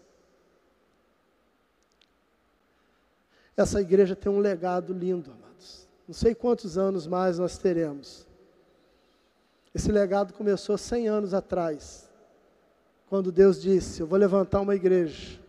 [3.55, 5.87] Essa igreja tem um legado lindo, amados.
[6.07, 8.25] Não sei quantos anos mais nós teremos.
[9.71, 12.09] Esse legado começou 100 anos atrás,
[13.07, 15.39] quando Deus disse: Eu vou levantar uma igreja,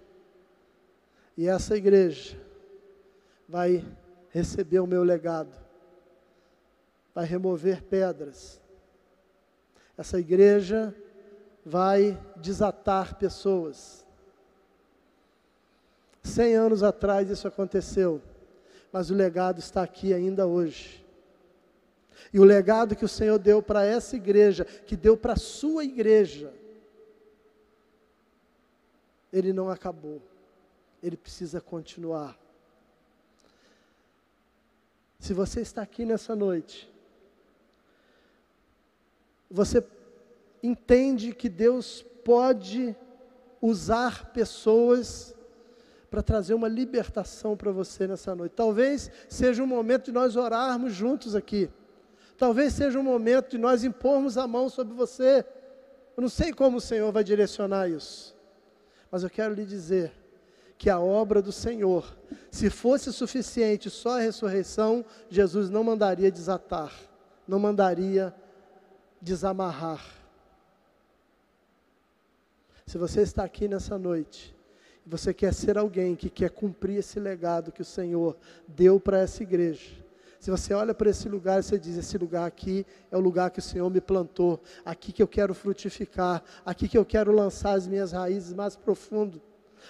[1.36, 2.38] e essa igreja
[3.48, 3.84] vai
[4.30, 5.54] receber o meu legado,
[7.14, 8.60] vai remover pedras,
[9.96, 10.94] essa igreja
[11.64, 14.06] vai desatar pessoas.
[16.22, 18.22] Cem anos atrás isso aconteceu,
[18.92, 21.04] mas o legado está aqui ainda hoje.
[22.32, 25.84] E o legado que o Senhor deu para essa igreja, que deu para a sua
[25.84, 26.52] igreja,
[29.32, 30.22] ele não acabou.
[31.02, 32.38] Ele precisa continuar.
[35.18, 36.92] Se você está aqui nessa noite,
[39.50, 39.84] você
[40.62, 42.96] entende que Deus pode
[43.60, 45.34] usar pessoas
[46.10, 48.52] para trazer uma libertação para você nessa noite.
[48.52, 51.70] Talvez seja um momento de nós orarmos juntos aqui.
[52.36, 55.44] Talvez seja um momento de nós impormos a mão sobre você.
[56.16, 58.36] Eu não sei como o Senhor vai direcionar isso,
[59.10, 60.12] mas eu quero lhe dizer
[60.82, 62.04] que a obra do Senhor,
[62.50, 66.92] se fosse suficiente só a ressurreição, Jesus não mandaria desatar,
[67.46, 68.34] não mandaria
[69.20, 70.04] desamarrar.
[72.84, 74.56] Se você está aqui nessa noite,
[75.06, 79.40] você quer ser alguém que quer cumprir esse legado que o Senhor deu para essa
[79.40, 80.04] igreja,
[80.40, 83.52] se você olha para esse lugar e você diz: esse lugar aqui é o lugar
[83.52, 87.74] que o Senhor me plantou, aqui que eu quero frutificar, aqui que eu quero lançar
[87.74, 89.40] as minhas raízes mais profundo,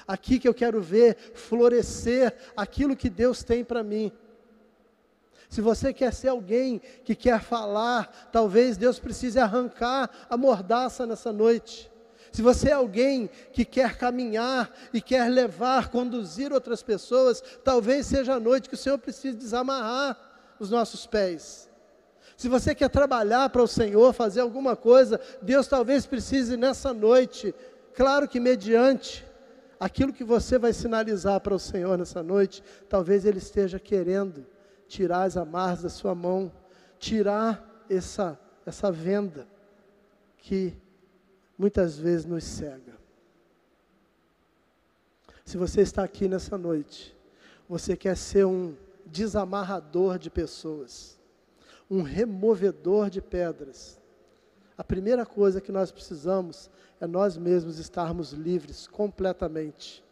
[0.07, 4.13] aqui que eu quero ver florescer aquilo que Deus tem para mim.
[5.49, 11.31] Se você quer ser alguém que quer falar, talvez Deus precise arrancar a mordaça nessa
[11.31, 11.93] noite.
[12.33, 18.35] Se você é alguém que quer caminhar e quer levar, conduzir outras pessoas, talvez seja
[18.35, 20.19] a noite que o Senhor precise desamarrar
[20.59, 21.69] os nossos pés.
[22.35, 27.55] Se você quer trabalhar para o Senhor, fazer alguma coisa, Deus talvez precise nessa noite,
[27.95, 29.23] claro que mediante
[29.83, 34.47] aquilo que você vai sinalizar para o Senhor nessa noite, talvez Ele esteja querendo
[34.87, 36.53] tirar as amarras da sua mão,
[37.01, 39.49] tirar essa, essa venda
[40.39, 40.73] que
[41.59, 42.97] muitas vezes nos cega.
[45.45, 47.17] Se você está aqui nessa noite,
[47.69, 51.19] você quer ser um desamarrador de pessoas,
[51.91, 54.01] um removedor de pedras.
[54.83, 56.69] A primeira coisa que nós precisamos
[57.01, 60.03] é nós mesmos estarmos livres completamente,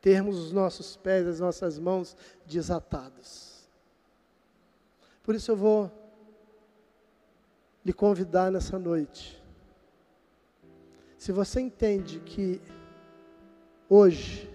[0.00, 3.68] termos os nossos pés, as nossas mãos desatados.
[5.20, 5.90] Por isso eu vou
[7.84, 9.42] lhe convidar nessa noite.
[11.18, 12.60] Se você entende que
[13.88, 14.48] hoje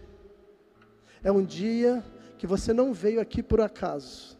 [1.22, 2.02] é um dia
[2.38, 4.38] que você não veio aqui por acaso.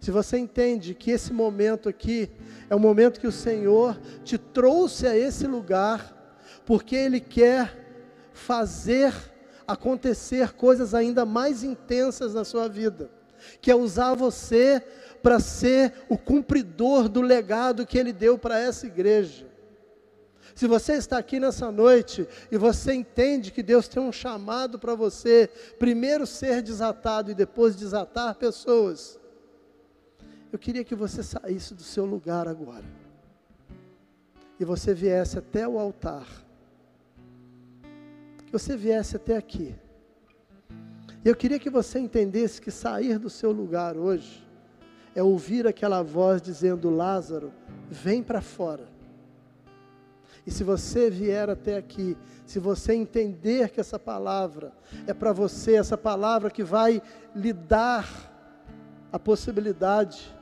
[0.00, 2.30] Se você entende que esse momento aqui
[2.70, 6.16] é o momento que o Senhor te trouxe a esse lugar,
[6.64, 9.12] porque Ele quer fazer
[9.66, 13.10] acontecer coisas ainda mais intensas na sua vida,
[13.60, 14.82] que é usar você
[15.22, 19.46] para ser o cumpridor do legado que Ele deu para essa igreja.
[20.54, 24.94] Se você está aqui nessa noite e você entende que Deus tem um chamado para
[24.94, 29.19] você, primeiro ser desatado e depois desatar pessoas,
[30.52, 32.84] eu queria que você saísse do seu lugar agora
[34.58, 36.26] e você viesse até o altar,
[38.44, 39.74] que você viesse até aqui.
[41.24, 44.46] Eu queria que você entendesse que sair do seu lugar hoje
[45.14, 47.52] é ouvir aquela voz dizendo: Lázaro,
[47.88, 48.88] vem para fora.
[50.46, 54.72] E se você vier até aqui, se você entender que essa palavra
[55.06, 57.02] é para você, essa palavra que vai
[57.34, 58.08] lhe dar
[59.12, 60.34] a possibilidade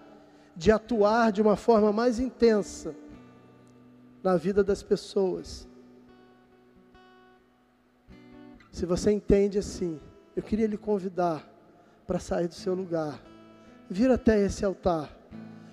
[0.59, 2.93] de atuar de uma forma mais intensa
[4.25, 5.69] na vida das pessoas.
[8.73, 10.01] Se você entende assim,
[10.35, 11.49] eu queria lhe convidar
[12.09, 13.23] para sair do seu lugar,
[13.89, 15.17] vir até esse altar,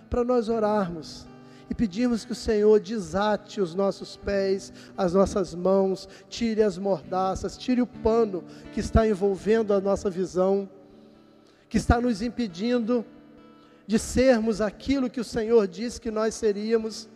[0.08, 1.28] para nós orarmos
[1.68, 7.58] e pedimos que o Senhor desate os nossos pés, as nossas mãos, tire as mordaças,
[7.58, 10.70] tire o pano que está envolvendo a nossa visão,
[11.68, 13.04] que está nos impedindo
[13.88, 17.08] de sermos aquilo que o Senhor disse que nós seríamos.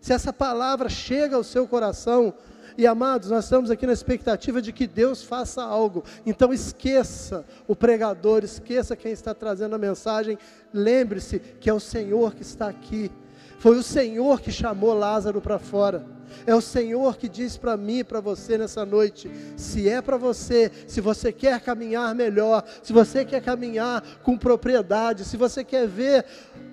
[0.00, 2.34] Se essa palavra chega ao seu coração,
[2.78, 6.04] e amados, nós estamos aqui na expectativa de que Deus faça algo.
[6.26, 10.38] Então esqueça o pregador, esqueça quem está trazendo a mensagem.
[10.72, 13.10] Lembre-se que é o Senhor que está aqui
[13.58, 16.06] foi o Senhor que chamou Lázaro para fora.
[16.46, 20.16] É o Senhor que diz para mim e para você nessa noite: se é para
[20.16, 25.86] você, se você quer caminhar melhor, se você quer caminhar com propriedade, se você quer
[25.86, 26.24] ver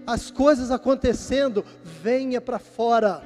[0.05, 3.21] as coisas acontecendo, venha para fora,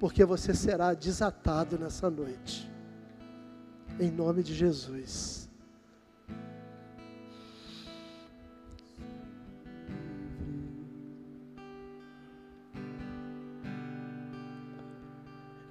[0.00, 2.70] porque você será desatado nessa noite,
[4.00, 5.45] em nome de Jesus.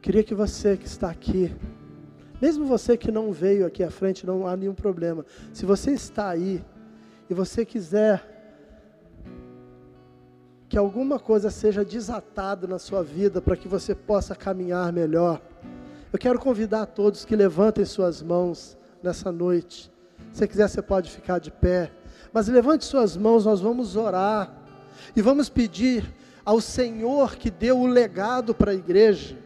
[0.06, 1.51] Queria que você que está aqui,
[2.39, 5.26] mesmo você que não veio aqui à frente, não há nenhum problema.
[5.51, 6.64] Se você está aí
[7.28, 8.24] e você quiser
[10.70, 15.41] que alguma coisa seja desatada na sua vida para que você possa caminhar melhor,
[16.14, 19.91] eu quero convidar todos que levantem suas mãos nessa noite.
[20.32, 21.91] Se quiser, você pode ficar de pé.
[22.32, 24.56] Mas levante suas mãos, nós vamos orar
[25.16, 26.06] e vamos pedir
[26.45, 29.43] ao Senhor que deu o legado para a igreja,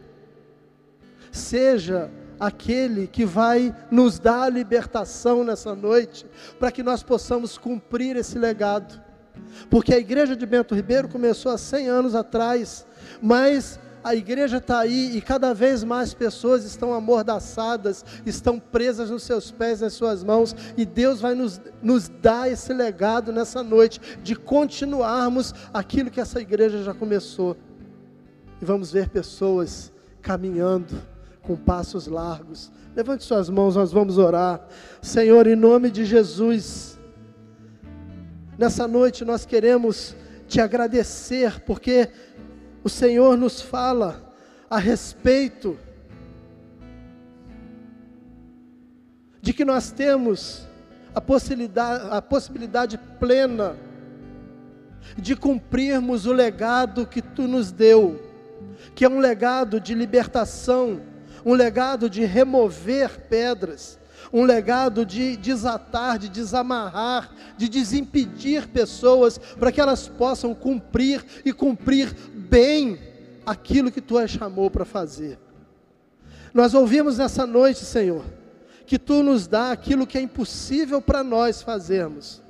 [1.30, 2.10] seja
[2.40, 6.24] aquele que vai nos dar a libertação nessa noite,
[6.58, 9.00] para que nós possamos cumprir esse legado.
[9.68, 12.86] Porque a igreja de Bento Ribeiro começou há 100 anos atrás,
[13.20, 19.22] mas a igreja está aí e cada vez mais pessoas estão amordaçadas, estão presas nos
[19.22, 24.00] seus pés, nas suas mãos, e Deus vai nos, nos dar esse legado nessa noite,
[24.22, 27.54] de continuarmos aquilo que essa igreja já começou.
[28.60, 31.02] E vamos ver pessoas caminhando
[31.50, 32.70] com passos largos.
[32.94, 34.64] Levante suas mãos, nós vamos orar.
[35.02, 36.96] Senhor, em nome de Jesus,
[38.56, 40.14] nessa noite nós queremos
[40.46, 42.08] te agradecer, porque
[42.84, 44.32] o Senhor nos fala
[44.68, 45.76] a respeito
[49.42, 50.68] de que nós temos
[51.12, 53.74] a possibilidade, a possibilidade plena
[55.18, 58.22] de cumprirmos o legado que tu nos deu,
[58.94, 61.09] que é um legado de libertação,
[61.44, 63.98] um legado de remover pedras,
[64.32, 71.52] um legado de desatar, de desamarrar, de desimpedir pessoas para que elas possam cumprir e
[71.52, 72.98] cumprir bem
[73.44, 75.38] aquilo que tu as chamou para fazer.
[76.52, 78.24] Nós ouvimos nessa noite, Senhor,
[78.86, 82.42] que tu nos dá aquilo que é impossível para nós fazermos,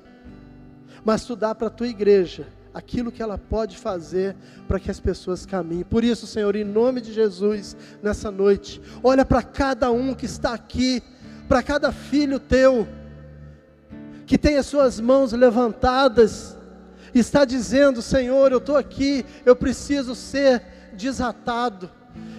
[1.03, 4.35] mas tu dá para a tua igreja aquilo que ela pode fazer
[4.67, 5.83] para que as pessoas caminhem.
[5.83, 10.53] Por isso, Senhor, em nome de Jesus, nessa noite, olha para cada um que está
[10.53, 11.03] aqui,
[11.47, 12.87] para cada filho teu,
[14.25, 16.57] que tem as suas mãos levantadas,
[17.13, 20.63] está dizendo: Senhor, eu estou aqui, eu preciso ser
[20.93, 21.89] desatado,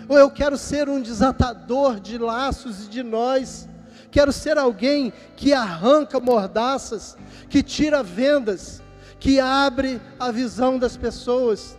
[0.08, 3.68] ou eu quero ser um desatador de laços e de nós.
[4.10, 7.16] Quero ser alguém que arranca mordaças,
[7.48, 8.82] que tira vendas,
[9.22, 11.78] que abre a visão das pessoas.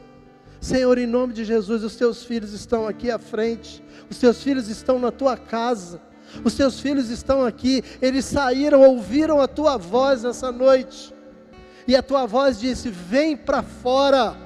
[0.61, 4.69] Senhor, em nome de Jesus, os teus filhos estão aqui à frente, os teus filhos
[4.69, 6.01] estão na tua casa,
[6.41, 11.13] os teus filhos estão aqui, eles saíram, ouviram a tua voz nessa noite,
[11.85, 14.37] e a tua voz disse: Vem para fora,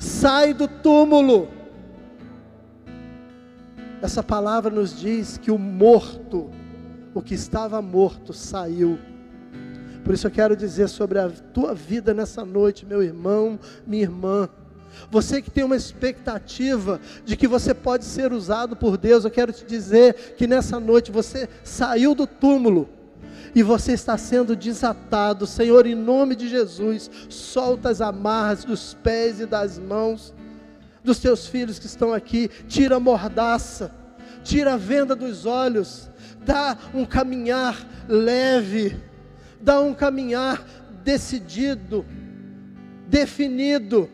[0.00, 1.48] sai do túmulo.
[4.02, 6.50] Essa palavra nos diz que o morto,
[7.14, 8.98] o que estava morto, saiu
[10.04, 14.48] por isso eu quero dizer sobre a tua vida nessa noite, meu irmão, minha irmã.
[15.10, 19.52] Você que tem uma expectativa de que você pode ser usado por Deus, eu quero
[19.52, 22.88] te dizer que nessa noite você saiu do túmulo
[23.54, 25.46] e você está sendo desatado.
[25.46, 30.34] Senhor, em nome de Jesus, solta as amarras dos pés e das mãos
[31.02, 33.90] dos teus filhos que estão aqui, tira a mordaça,
[34.42, 36.10] tira a venda dos olhos,
[36.44, 37.76] dá um caminhar
[38.08, 38.96] leve
[39.64, 40.62] dá um caminhar
[41.02, 42.04] decidido,
[43.08, 44.10] definido.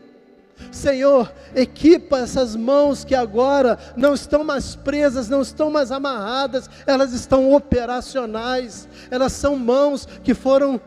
[0.71, 7.11] Senhor, equipa essas mãos que agora não estão mais presas, não estão mais amarradas, elas
[7.13, 10.79] estão operacionais, elas são mãos que foram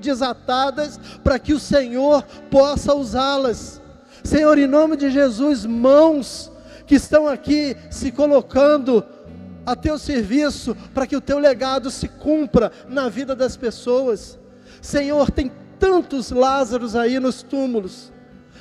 [0.00, 3.80] desatadas para que o Senhor possa usá-las.
[4.22, 6.50] Senhor, em nome de Jesus, mãos
[6.86, 9.04] que estão aqui se colocando
[9.66, 14.38] a teu serviço, para que o teu legado se cumpra na vida das pessoas.
[14.80, 18.12] Senhor, tem tantos Lázaros aí nos túmulos.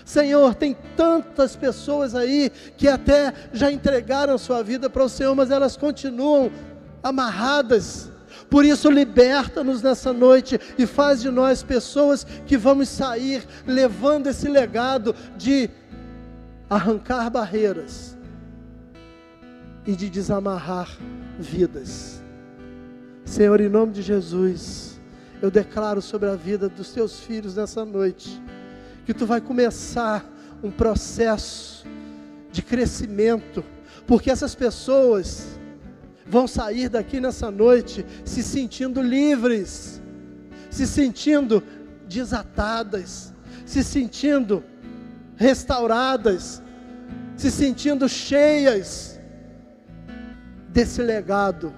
[0.05, 5.49] Senhor, tem tantas pessoas aí que até já entregaram sua vida para o Senhor, mas
[5.49, 6.51] elas continuam
[7.01, 8.09] amarradas.
[8.49, 14.47] Por isso, liberta-nos nessa noite e faz de nós pessoas que vamos sair levando esse
[14.47, 15.69] legado de
[16.69, 18.13] arrancar barreiras
[19.85, 20.89] e de desamarrar
[21.37, 22.21] vidas.
[23.25, 24.99] Senhor, em nome de Jesus,
[25.41, 28.41] eu declaro sobre a vida dos teus filhos nessa noite,
[29.05, 30.25] que tu vai começar
[30.61, 31.85] um processo
[32.51, 33.63] de crescimento,
[34.07, 35.59] porque essas pessoas
[36.25, 40.01] vão sair daqui nessa noite se sentindo livres,
[40.69, 41.61] se sentindo
[42.07, 43.33] desatadas,
[43.65, 44.63] se sentindo
[45.35, 46.61] restauradas,
[47.35, 49.12] se sentindo cheias
[50.73, 51.71] desse legado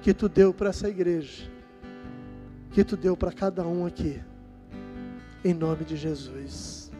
[0.00, 1.44] que tu deu para essa igreja,
[2.72, 4.18] que tu deu para cada um aqui,
[5.44, 6.90] em nome de Jesus.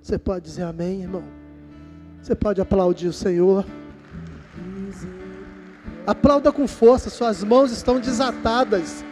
[0.00, 1.24] Você pode dizer amém, irmão?
[2.22, 3.66] Você pode aplaudir o Senhor.
[6.06, 9.04] Aplauda com força, suas mãos estão desatadas,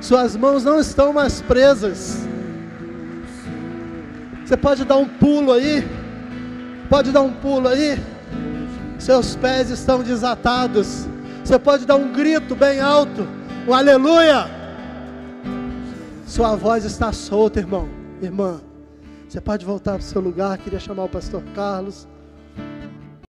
[0.00, 2.26] suas mãos não estão mais presas.
[4.44, 5.84] Você pode dar um pulo aí,
[6.88, 7.96] pode dar um pulo aí
[8.98, 11.06] seus pés estão desatados.
[11.44, 13.26] Você pode dar um grito bem alto,
[13.66, 14.46] um aleluia.
[16.26, 17.88] Sua voz está solta, irmão,
[18.20, 18.60] irmã.
[19.28, 20.58] Você pode voltar para o seu lugar.
[20.58, 22.06] Queria chamar o pastor Carlos.